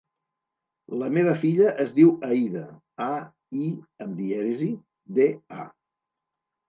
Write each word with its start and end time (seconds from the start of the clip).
La 1.01 1.09
meva 1.17 1.33
filla 1.43 1.73
es 1.83 1.91
diu 1.99 2.09
Aïda: 2.29 2.63
a, 3.09 3.11
i 3.65 3.69
amb 4.07 4.17
dièresi, 4.23 4.71
de, 5.21 5.29
a. 5.63 5.69